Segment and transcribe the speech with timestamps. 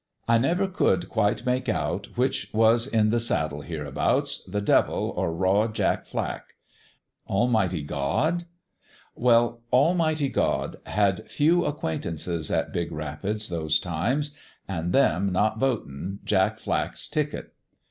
[0.27, 5.31] I never could quite make out which was in the saddle hereabouts, the devil or
[5.31, 6.55] Raw Jack Flack.
[7.27, 8.45] Almighty God?
[9.13, 14.31] well, Al mighty God had few acquaintances at Big Rap ids those times,
[14.67, 17.53] an' them not votin' Jack Flack's ticket.